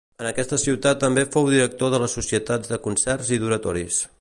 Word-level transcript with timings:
En 0.21 0.27
aquesta 0.27 0.57
ciutat 0.61 0.99
també 1.03 1.25
fou 1.35 1.51
director 1.51 1.93
de 1.95 1.99
les 2.05 2.17
societats 2.19 2.73
de 2.73 2.81
concerts 2.89 3.31
i 3.39 3.41
d'oratoris. 3.45 4.03